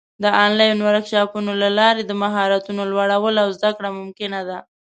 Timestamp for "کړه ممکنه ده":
3.77-4.57